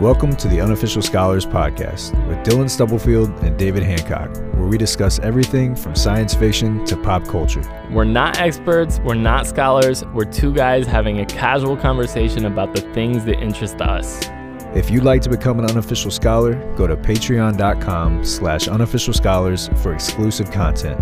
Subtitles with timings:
[0.00, 5.20] Welcome to the Unofficial Scholars Podcast with Dylan Stubblefield and David Hancock, where we discuss
[5.20, 7.62] everything from science fiction to pop culture.
[7.92, 12.80] We're not experts, we're not scholars, we're two guys having a casual conversation about the
[12.92, 14.28] things that interest us.
[14.74, 19.94] If you'd like to become an unofficial scholar, go to patreon.com slash unofficial scholars for
[19.94, 21.00] exclusive content.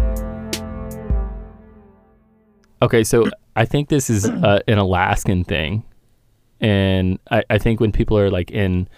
[2.83, 3.25] Okay, so
[3.57, 5.83] I think this is uh, an Alaskan thing.
[6.63, 8.89] And I, I think when people are like in,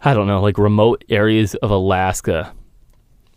[0.00, 2.52] I don't know, like remote areas of Alaska.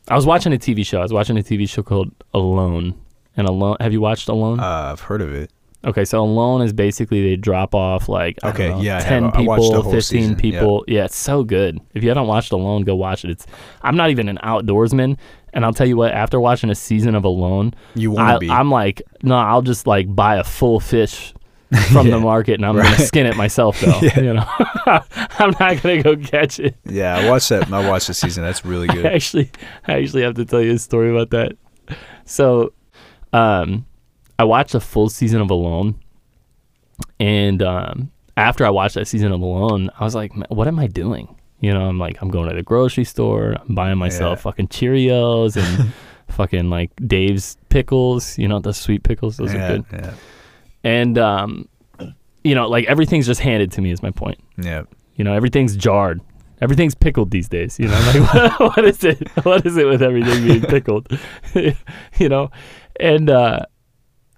[0.07, 0.99] I was watching a TV show.
[0.99, 2.99] I was watching a TV show called Alone.
[3.37, 4.59] And Alone, have you watched Alone?
[4.59, 5.51] Uh, I've heard of it.
[5.83, 9.31] Okay, so Alone is basically they drop off like I Okay, know, yeah, ten.
[9.31, 10.85] People, fifteen season, people.
[10.87, 11.05] Yeah.
[11.05, 11.79] it's so good.
[11.95, 13.31] If you haven't watched Alone, go watch it.
[13.31, 13.47] It's
[13.81, 15.17] I'm not even an outdoorsman,
[15.53, 16.11] and I'll tell you what.
[16.13, 18.49] After watching a season of Alone, You want to be.
[18.49, 21.33] I'm like, no, I'll just like buy a full fish
[21.91, 22.83] from Yeah, the market, and I'm right.
[22.83, 23.99] gonna skin it myself though.
[24.01, 24.19] Yeah.
[24.19, 24.45] You know,
[25.39, 26.75] I'm not gonna go catch it.
[26.85, 27.71] yeah, I watched that.
[27.71, 28.43] I watched the season.
[28.43, 29.05] That's really I good.
[29.05, 29.51] actually,
[29.87, 31.53] I actually have to tell you a story about that.
[32.25, 32.73] So,
[33.33, 33.85] um,
[34.39, 35.95] I watched a full season of Alone,
[37.19, 40.87] and um, after I watched that season of Alone, I was like, "What am I
[40.87, 44.41] doing?" You know, I'm like, I'm going to the grocery store, I'm buying myself Yeah.
[44.43, 45.93] fucking Cheerios and
[46.27, 48.37] fucking like Dave's pickles.
[48.39, 49.85] You know, the sweet pickles, those yeah, are good.
[49.93, 50.13] yeah,
[50.83, 51.67] And um,
[52.43, 53.91] you know, like everything's just handed to me.
[53.91, 54.39] Is my point.
[54.57, 54.83] yeah.
[55.15, 56.21] You know, everything's jarred.
[56.61, 57.77] Everything's pickled these days.
[57.79, 59.27] You know, like what, what is it?
[59.45, 61.07] What is it with everything being pickled?
[62.17, 62.49] you know,
[62.99, 63.59] and uh,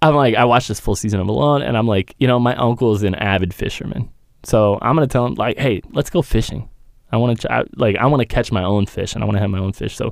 [0.02, 2.54] I'm like, I watched this full season of Alone, and I'm like, you know, my
[2.56, 4.10] uncle is an avid fisherman,
[4.42, 6.68] so I'm gonna tell him like, hey, let's go fishing.
[7.14, 9.40] I want to like I want to catch my own fish, and I want to
[9.40, 9.96] have my own fish.
[9.96, 10.10] So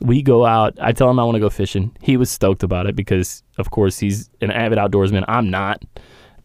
[0.00, 0.78] we go out.
[0.80, 1.94] I tell him I want to go fishing.
[2.00, 5.24] He was stoked about it because, of course, he's an avid outdoorsman.
[5.28, 5.84] I'm not.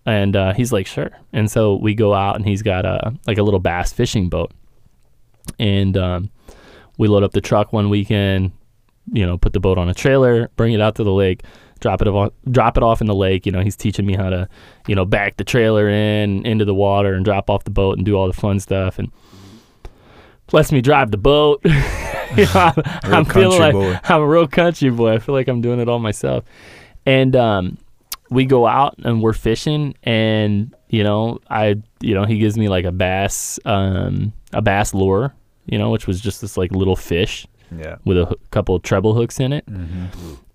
[0.05, 1.11] And uh, he's like, sure.
[1.31, 4.51] And so we go out, and he's got a like a little bass fishing boat,
[5.57, 6.29] and um,
[6.97, 8.51] we load up the truck one weekend.
[9.11, 11.43] You know, put the boat on a trailer, bring it out to the lake,
[11.79, 13.45] drop it off, drop it off in the lake.
[13.45, 14.49] You know, he's teaching me how to,
[14.87, 18.05] you know, back the trailer in into the water and drop off the boat and
[18.05, 19.11] do all the fun stuff and
[20.51, 21.61] lets me drive the boat.
[21.65, 21.71] you
[22.45, 22.71] know,
[23.03, 23.99] I'm, I'm feeling like boy.
[24.03, 25.13] I'm a real country boy.
[25.13, 26.43] I feel like I'm doing it all myself.
[27.05, 27.77] And um,
[28.29, 32.69] we go out and we're fishing, and you know, I, you know, he gives me
[32.69, 35.33] like a bass, um, a bass lure,
[35.65, 37.45] you know, which was just this like little fish
[37.75, 37.95] Yeah.
[38.05, 39.65] with a couple of treble hooks in it.
[39.67, 40.05] hmm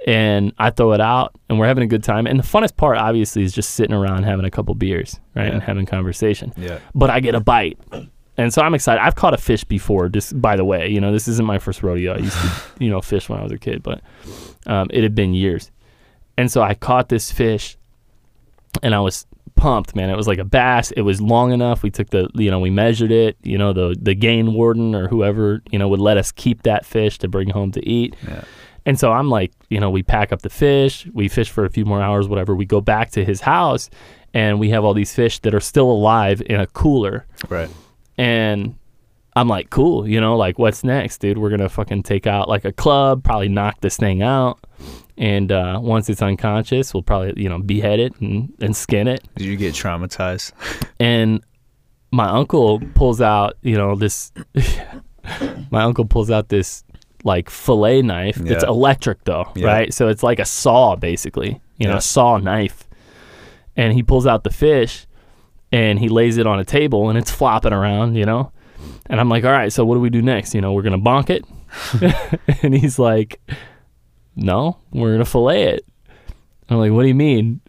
[0.07, 2.27] And I throw it out, and we're having a good time.
[2.27, 5.53] And the funnest part, obviously, is just sitting around having a couple beers, right, Yeah.
[5.55, 6.79] and having conversation Yeah.
[6.95, 7.79] but I get a bite.
[8.39, 9.03] And so I'm excited.
[9.03, 10.89] I've caught a fish before, just by the way.
[10.89, 12.15] You know, this isn't my first rodeo.
[12.15, 14.01] I used to, you know, fish when I was a kid, but
[14.67, 15.73] um, it had been years.
[16.37, 17.77] And so I caught this fish
[18.81, 20.09] and I was pumped, man.
[20.09, 20.93] It was like a bass.
[20.93, 21.83] It was long enough.
[21.83, 23.37] We took the, you know, we measured it.
[23.43, 26.87] You know, the, the game warden or whoever, you know, would let us keep that
[26.87, 28.15] fish to bring home to eat.
[28.27, 28.45] Yeah.
[28.87, 31.71] And so I'm like, you know, we pack up the fish, we fish for a
[31.71, 32.55] few more hours, whatever.
[32.55, 33.91] We go back to his house
[34.33, 37.27] and we have all these fish that are still alive in a cooler.
[37.49, 37.69] Right.
[38.19, 38.75] And
[39.37, 41.39] I'm like, cool, you know, like what's next, dude?
[41.39, 44.59] We're gonna fucking take out like a club, probably knock this thing out.
[45.17, 49.27] And uh, once it's unconscious, we'll probably, you know, behead it and, and skin it.
[49.37, 50.53] Did you get traumatized?
[51.01, 51.43] And
[52.13, 54.33] my uncle pulls out, you know, this
[55.71, 56.85] my uncle pulls out this
[57.25, 58.39] like fillet knife.
[58.43, 58.55] Yeah.
[58.55, 59.67] It's electric though, Yeah.
[59.67, 59.93] right?
[59.95, 61.99] So it's like a saw basically, you know, Yeah.
[61.99, 62.85] a saw knife.
[63.77, 65.07] And he pulls out the fish
[65.73, 68.53] and he lays it on a table and it's flopping around, you know.
[69.07, 70.55] And I'm like, "All right, so what do we do next?
[70.55, 71.45] You know, we're going to bonk it?"
[72.63, 73.41] and he's like,
[74.37, 75.87] "No, we're going to fillet it."
[76.69, 77.61] And I'm like, "What do you mean?"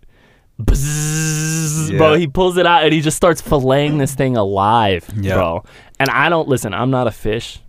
[0.62, 5.36] Bzzz, Bro, he pulls it out and he just starts filleting this thing alive, Yeah.
[5.36, 5.64] bro.
[6.00, 6.74] And I don't listen.
[6.74, 7.62] I'm not a fish.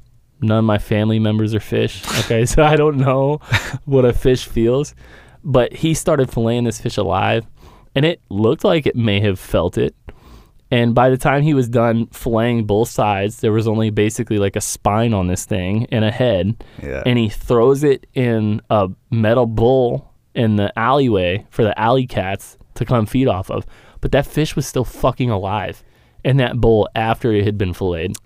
[0.43, 2.03] None of my family members are fish.
[2.25, 3.41] Okay, so I don't know
[3.85, 4.95] what a fish feels.
[5.45, 7.47] But he started filleting this fish alive,
[7.95, 9.95] and it looked like it may have felt it.
[10.71, 14.55] And by the time he was done filleting both sides, there was only basically like
[14.55, 16.63] a spine on this thing and a head.
[16.81, 17.03] Yeah.
[17.05, 22.57] And he throws it in a metal bowl in the alleyway for the alley cats
[22.75, 23.67] to come feed off of.
[24.01, 25.83] But that fish was still fucking alive
[26.25, 28.16] in that bowl after it had been filleted.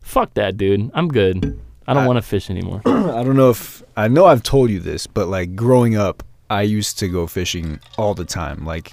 [0.00, 0.90] Fuck that, dude.
[0.94, 1.60] I'm good.
[1.86, 2.82] I don't want to fish anymore.
[2.86, 6.62] I don't know if I know I've told you this, but like growing up, I
[6.62, 8.92] used to go fishing all the time, like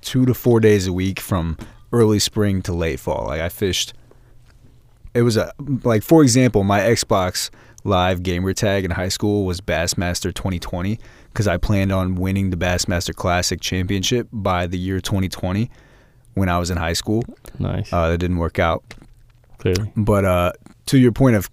[0.00, 1.58] two to four days a week from
[1.92, 3.26] early spring to late fall.
[3.26, 3.94] Like I fished.
[5.12, 5.52] It was a
[5.84, 7.50] like for example, my Xbox
[7.82, 10.98] Live gamer tag in high school was Bassmaster 2020
[11.32, 15.70] because I planned on winning the Bassmaster Classic Championship by the year 2020
[16.34, 17.22] when I was in high school.
[17.58, 17.92] nice.
[17.92, 18.84] Uh, that didn't work out.
[19.58, 19.92] clearly.
[19.96, 20.52] But uh,
[20.86, 21.50] to your point of,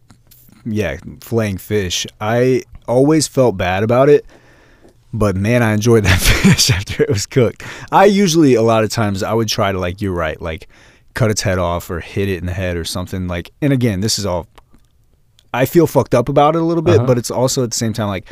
[0.66, 4.26] yeah, flaying fish, I always felt bad about it.
[5.14, 7.64] But man, I enjoyed that fish after it was cooked.
[7.92, 10.68] I usually, a lot of times, I would try to, like, you're right, like,
[11.14, 13.28] cut its head off or hit it in the head or something.
[13.28, 14.48] Like, and again, this is all,
[15.54, 17.06] I feel fucked up about it a little bit, Uh-huh.
[17.08, 18.28] but it's also at the same time, like,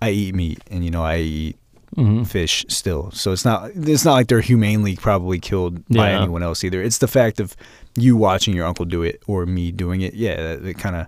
[0.00, 1.56] I eat meat and, you know, I eat
[1.94, 3.10] hmm fish still.
[3.10, 6.80] So it's not it's not like they're humanely probably killed by anyone else either.
[6.82, 7.54] It's the fact of
[7.98, 10.14] you watching your uncle do it or me doing it.
[10.14, 11.06] Yeah, that, it kind of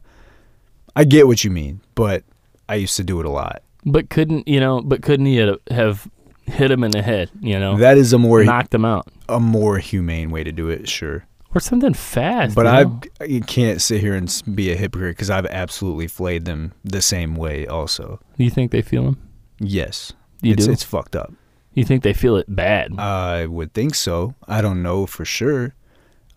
[0.95, 2.23] I get what you mean, but
[2.69, 3.63] I used to do it a lot.
[3.87, 4.81] But couldn't you know?
[4.83, 5.37] But couldn't he
[5.71, 6.09] have-
[6.47, 7.31] hit him in the head?
[7.41, 10.69] You know, That is a more knocked him out a more humane way to do
[10.69, 11.25] it, sure.
[11.55, 12.55] or something fast.
[12.55, 16.45] But you I you can't sit here and be a hypocrite because I've absolutely flayed
[16.45, 17.67] them the same way.
[17.67, 19.17] Also, you think they feel him?
[19.61, 20.73] yes, You it's, do.
[20.73, 21.33] It's fucked up.
[21.73, 22.93] you think they feel it bad?
[22.99, 24.35] I would think so.
[24.47, 25.75] I don't know for sure.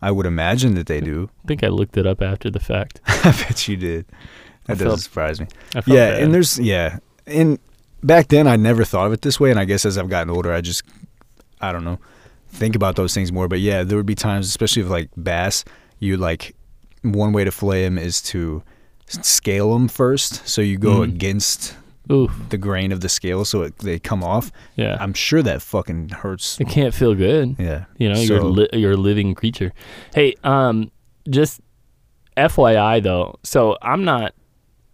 [0.01, 1.29] I would imagine that they do.
[1.43, 3.01] I think I looked it up after the fact.
[3.07, 4.05] I bet you did.
[4.67, 5.47] That felt- doesn't surprise me.
[5.75, 6.23] I felt Yeah, bad.
[6.23, 7.59] and there's yeah, and
[8.03, 10.29] back then I never thought of it this way, and I guess as I've gotten
[10.29, 10.83] older, I just
[11.61, 11.99] I don't know
[12.49, 13.47] think about those things more.
[13.47, 15.63] But yeah, there would be times, especially with like bass,
[15.99, 16.55] you like
[17.03, 18.63] one way to fillet them is to
[19.07, 21.03] scale them first, so you go Mhm.
[21.03, 21.75] against
[22.11, 22.31] Oof.
[22.49, 24.51] the grain of the scale, so it, they come off.
[24.75, 24.97] Yeah.
[24.99, 26.59] I'm sure that fucking hurts.
[26.59, 27.55] it can't feel good.
[27.59, 29.71] Yeah, You know, you're li- you're a living creature.
[30.15, 30.89] Hey, um,
[31.29, 31.59] just
[32.35, 34.33] FYI though, so I'm not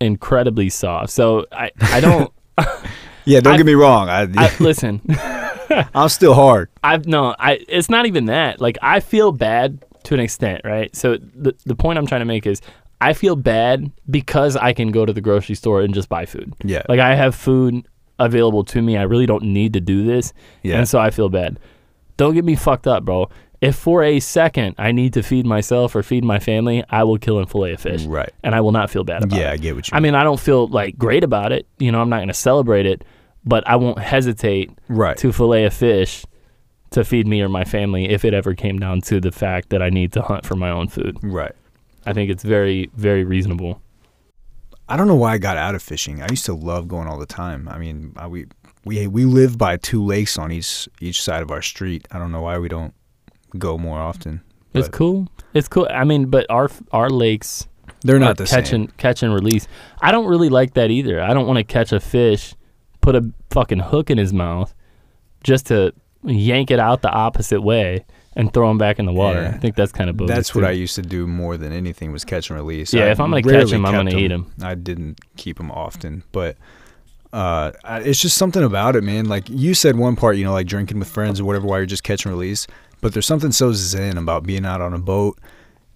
[0.04, 1.10] incredibly soft.
[1.12, 2.32] So I I don't.
[3.26, 3.40] yeah.
[3.40, 4.10] Don't I- get me wrong.
[4.10, 5.02] I, I, listen,
[5.96, 6.70] I'm still hard.
[6.84, 7.36] I've no.
[7.40, 8.62] I it's not even that.
[8.62, 10.96] Like I feel bad to an extent, right?
[10.96, 12.62] So the the point I'm trying to make is.
[13.02, 16.54] I feel bad because I can go to the grocery store and just buy food.
[16.64, 17.86] Yeah, Like I have food
[18.18, 18.96] available to me.
[18.96, 20.32] I really don't need to do this.
[20.62, 20.78] yeah.
[20.78, 21.60] And so I feel bad.
[22.16, 23.30] Don't get me fucked up, bro.
[23.64, 27.18] If for a second I need to feed myself or feed my family, I will
[27.18, 28.04] kill and fillet a fish.
[28.04, 28.30] right.
[28.44, 29.96] And I will not feel bad about Yeah, I get what you.
[29.96, 31.66] I mean, I don't feel like great about it.
[31.80, 33.06] You know, I'm not going to celebrate it,
[33.46, 35.16] but I won't hesitate right.
[35.16, 36.26] to fillet a fish
[36.90, 39.82] to feed me or my family if it ever came down to the fact that
[39.82, 41.18] I need to hunt for my own food.
[41.24, 41.54] right.
[42.06, 43.82] I think it's very, very reasonable.
[44.90, 46.22] I don't know why I got out of fishing.
[46.22, 47.70] I used to love going all the time.
[47.70, 48.48] I mean, I, we
[48.84, 52.06] we we live by two lakes on each each side of our street.
[52.12, 52.94] I don't know why we don't
[53.58, 54.42] go more often.
[54.74, 55.28] It's cool.
[55.54, 55.88] It's cool.
[55.92, 57.68] I mean, but our our lakes
[58.02, 58.82] They're not the catch same.
[58.82, 59.68] and catch and release.
[60.02, 61.22] I don't really like that either.
[61.22, 62.56] I don't want to catch a fish,
[63.02, 64.74] put a fucking hook in his mouth,
[65.44, 68.06] just to yank it out the opposite way
[68.36, 69.44] and throw him back in the water.
[69.44, 69.50] Yeah.
[69.50, 70.36] I think that's kind of bogus.
[70.36, 70.68] That's what too.
[70.68, 72.94] I used to do more than anything was catch and release.
[72.94, 74.52] Yeah, I if I'm gonna catch him, I'm gonna eat him.
[74.62, 76.58] I didn't keep them often, but
[77.32, 79.26] uh, it's just something about it, man.
[79.26, 81.86] Like you said, one part, you know, like drinking with friends or whatever, while you're
[81.86, 82.68] just catch and release.
[83.04, 85.38] But there's something so zen about being out on a boat,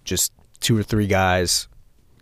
[0.04, 1.66] just two or three guys,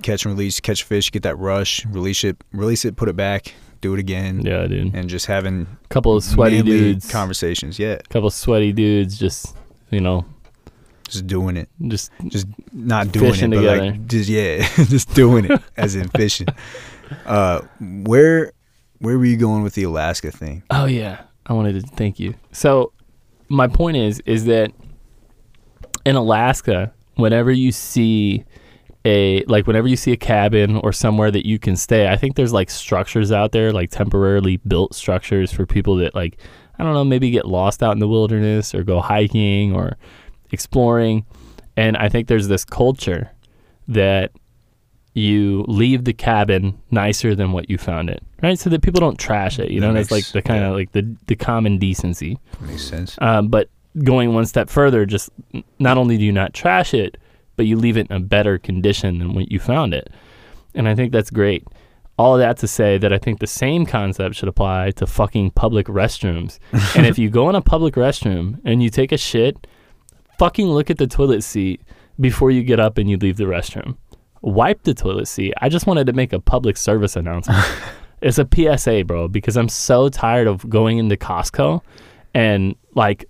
[0.02, 3.52] catch and release, catch fish, get that rush, release it, release it, put it back,
[3.80, 4.94] do it again, Yeah, dude.
[4.94, 7.10] and just having a couple of sweaty dudes.
[7.10, 7.78] conversations.
[7.78, 9.56] Yeah, a couple of sweaty dudes just
[9.90, 10.24] you know
[11.08, 11.68] just doing it.
[11.88, 13.90] just just not doing it, but together.
[13.90, 16.46] like just yeah, just doing it as in fishing.
[17.24, 18.52] Uh, where
[18.98, 20.62] where were you going with the Alaska thing?
[20.70, 22.34] Oh yeah, I wanted to thank you.
[22.52, 22.92] So
[23.48, 24.72] my point is is that
[26.04, 28.44] in Alaska, whenever you see
[29.04, 32.36] a like whenever you see a cabin or somewhere that you can stay, I think
[32.36, 36.38] there's like structures out there, like temporarily built structures for people that like
[36.78, 39.96] I don't know, maybe get lost out in the wilderness or go hiking or
[40.52, 41.24] exploring.
[41.76, 43.30] And I think there's this culture
[43.88, 44.32] that
[45.16, 48.58] you leave the cabin nicer than what you found it, right?
[48.58, 49.70] So that people don't trash it.
[49.70, 50.76] You That know, that's like the kind of yeah.
[50.76, 52.38] like the the common decency.
[52.60, 53.16] Makes sense.
[53.22, 53.70] Um, but
[54.04, 55.30] going one step further, just
[55.78, 57.16] not only do you not trash it,
[57.56, 60.10] but you leave it in a better condition than what you found it.
[60.74, 61.66] And I think that's great.
[62.18, 65.52] All of that to say that I think the same concept should apply to fucking
[65.52, 66.58] public restrooms.
[66.94, 69.66] and if you go in a public restroom and you take a shit,
[70.38, 71.80] fucking look at the toilet seat
[72.20, 73.96] before you get up and you leave the restroom.
[74.46, 75.52] Wipe the toilet seat.
[75.60, 77.64] I just wanted to make a public service announcement.
[78.22, 81.82] it's a PSA, bro, because I'm so tired of going into Costco
[82.32, 83.24] and like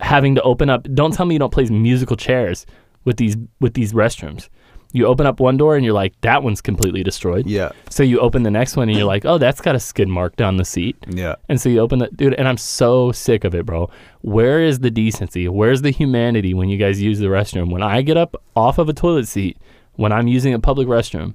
[0.00, 0.82] having to open up.
[0.92, 2.66] Don't tell me you don't place musical chairs
[3.04, 4.48] with these with these restrooms.
[4.92, 7.46] You open up one door and you're like, that one's completely destroyed.
[7.46, 10.08] Yeah, So you open the next one and you're like, oh, that's got a skid
[10.08, 10.96] mark down the seat.
[11.08, 11.34] yeah.
[11.48, 13.90] And so you open the dude, and I'm so sick of it, bro.
[14.22, 15.48] Where is the decency?
[15.48, 17.70] Where's the humanity when you guys use the restroom?
[17.70, 19.58] When I get up off of a toilet seat,
[19.96, 21.34] when I'm using a public restroom,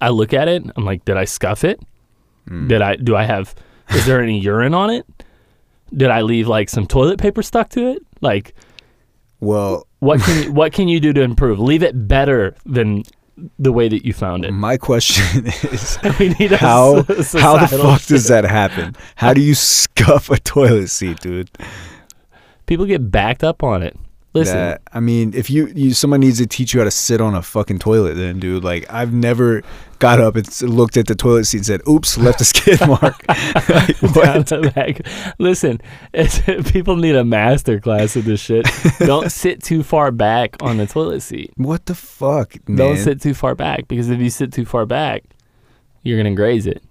[0.00, 0.64] I look at it.
[0.76, 1.80] I'm like, did I scuff it?
[2.48, 2.68] Mm.
[2.68, 2.96] Did I?
[2.96, 3.54] Do I have?
[3.90, 5.06] Is there any urine on it?
[5.94, 8.02] Did I leave like some toilet paper stuck to it?
[8.22, 8.54] Like,
[9.40, 11.58] Well, What can you, what can you do to improve?
[11.60, 13.02] Leave it better than
[13.58, 14.52] the way that you found it.
[14.52, 15.96] My question is
[16.58, 18.94] how s- how the fuck does that happen?
[19.16, 21.50] How do you scuff a toilet seat, dude?
[22.66, 23.96] People get backed up on it.
[24.34, 27.20] Listen, That, I mean, if you, you someone needs to teach you how to sit
[27.20, 29.62] on a fucking toilet, then dude, like I've never
[29.98, 33.22] got up and looked at the toilet seat and said, "Oops, left a skid mark."
[33.28, 34.74] Like, what?
[34.74, 35.06] back.
[35.38, 35.80] Listen,
[36.64, 38.66] people need a master class of this shit.
[39.00, 41.52] Don't sit too far back on the toilet seat.
[41.56, 42.78] What the fuck, man?
[42.78, 45.24] Don't sit too far back because if you sit too far back,
[46.04, 46.82] you're gonna graze it.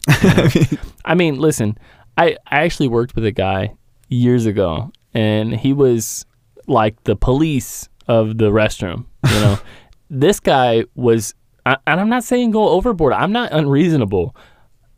[1.05, 1.75] I mean, listen,
[2.17, 3.73] I I actually worked with a guy
[4.09, 6.25] years ago, and he was
[6.67, 9.05] like the police of the restroom.
[9.27, 9.59] You know,
[10.09, 11.33] this guy was,
[11.65, 13.13] I, and I'm not saying go overboard.
[13.13, 14.35] I'm not unreasonable.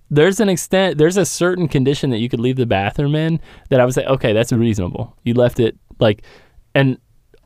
[0.09, 3.39] There's an extent, there's a certain condition that you could leave the bathroom in
[3.69, 5.15] that I would say, okay, that's reasonable.
[5.23, 6.23] You left it like,
[6.75, 6.97] and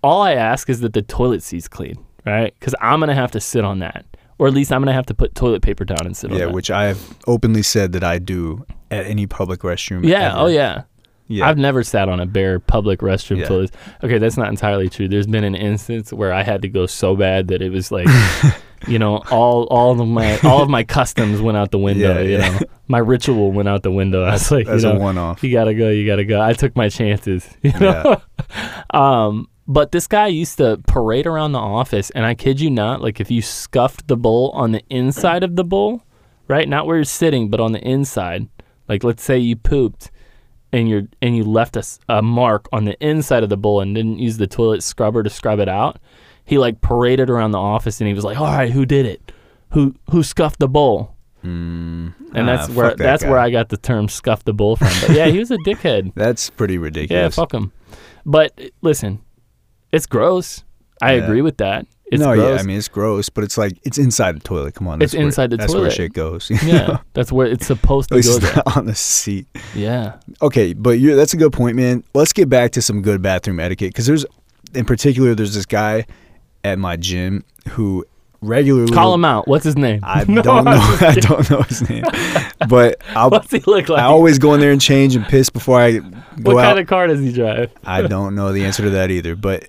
[0.03, 1.95] all I ask is that the toilet seat's clean,
[2.25, 2.53] right?
[2.59, 4.05] Because I'm gonna have to sit on that,
[4.37, 6.45] or at least I'm gonna have to put toilet paper down and sit on yeah,
[6.47, 10.05] which I have openly said that I do at any public restroom.
[10.05, 10.33] yeah.
[10.33, 10.39] Oh ever.
[10.39, 10.83] Oh yeah.
[11.27, 11.47] Yeah.
[11.47, 13.47] I've never sat on a bare public restroom Yeah.
[13.47, 13.71] toilet.
[14.03, 15.07] Okay, that's not entirely true.
[15.07, 18.07] There's been an instance where I had to go so bad that it was like,
[18.87, 22.13] you know, all all of my all of my customs went out the window.
[22.15, 22.51] Yeah, you yeah.
[22.51, 24.23] know, my ritual went out the window.
[24.23, 25.43] I was like, That's you a one-off.
[25.43, 26.41] you gotta go, you gotta go.
[26.41, 27.47] I took my chances.
[27.63, 28.21] You know.
[28.91, 33.01] um, but this guy used to parade around the office, and I kid you not,
[33.01, 36.03] like if you scuffed the bowl on the inside of the bowl,
[36.47, 38.47] right, not where you're sitting, but on the inside.
[38.87, 40.09] Like let's say you pooped,
[40.77, 41.77] and you're and you left
[42.09, 45.29] a mark on the inside of the bowl and didn't use the toilet scrubber to
[45.29, 45.99] scrub it out.
[46.45, 49.31] He like paraded around the office, and he was like, "All right, who did it?
[49.71, 53.29] Who who scuffed the bowl?" Mm, And ah, that's where that that's guy.
[53.29, 54.87] where I got the term "scuff the bowl" from.
[55.01, 56.13] But yeah, he was a dickhead.
[56.15, 57.21] That's pretty ridiculous.
[57.21, 57.71] Yeah, fuck him.
[58.25, 59.19] But listen,
[59.91, 60.63] it's gross.
[61.01, 61.23] I Yeah.
[61.23, 61.85] agree with that.
[62.09, 62.55] It's no, gross.
[62.55, 64.75] yeah, I mean it's gross, but it's like it's inside the toilet.
[64.75, 65.67] Come on, It's where- inside the toilet.
[65.67, 66.49] that's where shit goes.
[66.63, 66.99] yeah, know?
[67.13, 68.19] that's where it's supposed to go.
[68.19, 68.55] it's There.
[68.55, 69.45] not on the seat.
[69.75, 72.03] Yeah, Okay, but you that's a good point, man.
[72.13, 74.25] Let's get back to some good bathroom etiquette because there's,
[74.73, 76.05] in particular, there's this guy
[76.63, 78.05] at my gym who
[78.41, 79.47] regularly call him out.
[79.47, 79.99] What's his name?
[80.03, 80.71] I No, don't know.
[81.01, 82.03] I don't know his name,
[82.69, 83.29] but I'll.
[83.31, 83.99] What's he look like?
[84.01, 86.67] I always go in there and change and piss before I go what out.
[86.69, 87.71] kind of car does he drive?
[87.83, 89.67] I don't know the answer to that either, but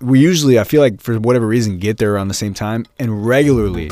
[0.00, 3.26] we usually, I feel like for whatever reason, get there around the same time, and
[3.26, 3.90] regularly,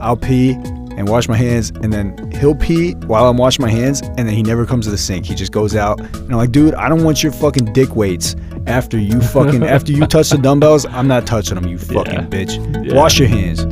[0.00, 0.52] I'll pee
[0.96, 4.34] and wash my hands, and then he'll pee while I'm washing my hands, and then
[4.34, 5.26] he never comes to the sink.
[5.26, 8.36] He just goes out, and I'm like, dude, I don't want your fucking dick weights
[8.66, 10.86] after you fucking after you touch the dumbbells.
[10.86, 12.26] I'm not touching them, you fucking Yeah.
[12.26, 12.86] bitch.
[12.86, 12.94] Yeah.
[12.94, 13.64] Wash your hands.